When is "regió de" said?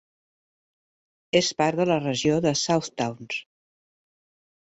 2.05-2.53